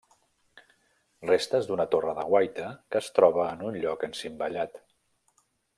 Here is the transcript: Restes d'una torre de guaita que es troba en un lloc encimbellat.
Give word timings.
Restes 1.31 1.69
d'una 1.69 1.85
torre 1.97 2.15
de 2.21 2.25
guaita 2.31 2.71
que 2.95 3.01
es 3.03 3.13
troba 3.19 3.47
en 3.53 3.65
un 3.69 3.81
lloc 3.85 4.11
encimbellat. 4.13 4.85